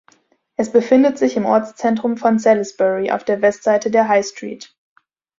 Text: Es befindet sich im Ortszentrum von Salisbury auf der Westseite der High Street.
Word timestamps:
Es 0.55 0.71
befindet 0.71 1.19
sich 1.19 1.37
im 1.37 1.45
Ortszentrum 1.45 2.17
von 2.17 2.39
Salisbury 2.39 3.11
auf 3.11 3.23
der 3.23 3.43
Westseite 3.43 3.91
der 3.91 4.07
High 4.07 4.25
Street. 4.25 4.75